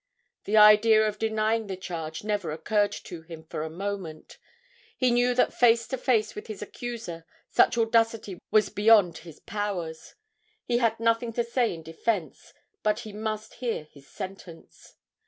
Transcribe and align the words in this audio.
The 0.45 0.57
idea 0.57 1.07
of 1.07 1.19
denying 1.19 1.67
the 1.67 1.77
charge 1.77 2.23
never 2.23 2.49
occurred 2.51 2.91
to 2.91 3.21
him 3.21 3.43
for 3.43 3.61
a 3.61 3.69
moment; 3.69 4.39
he 4.97 5.11
knew 5.11 5.35
that 5.35 5.53
face 5.53 5.87
to 5.89 5.95
face 5.99 6.33
with 6.33 6.47
his 6.47 6.63
accuser 6.63 7.23
such 7.51 7.77
audacity 7.77 8.39
was 8.49 8.69
beyond 8.69 9.19
his 9.19 9.39
powers; 9.41 10.15
he 10.65 10.79
had 10.79 10.99
nothing 10.99 11.33
to 11.33 11.43
say 11.43 11.71
in 11.71 11.83
defence, 11.83 12.51
but 12.81 13.01
he 13.01 13.13
must 13.13 13.53
hear 13.61 13.83
his 13.83 14.07
sentence. 14.07 14.95